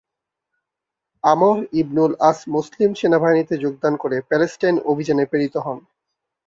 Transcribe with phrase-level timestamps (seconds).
[1.23, 5.77] আমর ইবনুল আস মুসলিম সেনাবাহিনীতে যোগদান করে প্যালেস্টাইন অভিযানে প্রেরিত হন।